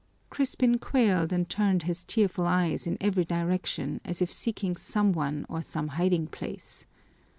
[0.31, 5.45] Crispin quailed and turned his tearful eyes in every direction as if seeking some one
[5.47, 6.87] or some hiding place.